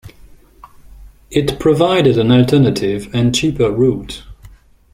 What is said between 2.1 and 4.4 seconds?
an alternative and cheaper route.